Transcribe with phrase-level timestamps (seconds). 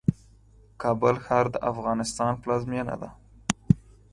[0.81, 3.09] کابل ښار د افغانستان پلازمېنه ده